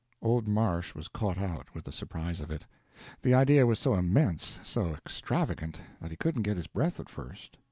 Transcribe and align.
Old 0.19 0.47
Marsh 0.47 0.95
was 0.95 1.07
caught 1.07 1.37
out, 1.37 1.75
with 1.75 1.85
the 1.85 1.91
surprise 1.91 2.41
of 2.41 2.49
it. 2.49 2.63
The 3.21 3.35
idea 3.35 3.67
was 3.67 3.77
so 3.77 3.93
immense, 3.93 4.57
so 4.63 4.95
extravagant, 4.95 5.79
that 6.01 6.09
he 6.09 6.17
couldn't 6.17 6.41
get 6.41 6.57
his 6.57 6.65
breath 6.65 6.99
at 6.99 7.07
first. 7.07 7.55